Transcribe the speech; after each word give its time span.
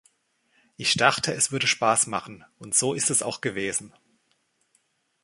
Ich 0.77 0.95
dachte, 0.95 1.31
es 1.31 1.51
würde 1.51 1.67
Spaß 1.67 2.07
machen. 2.07 2.43
Und 2.57 2.73
so 2.73 2.95
ist 2.95 3.11
es 3.11 3.21
auch 3.21 3.39
gewesen. 3.39 3.93